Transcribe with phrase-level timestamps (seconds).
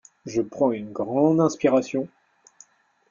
[0.25, 2.07] Je prends une grande inspiration.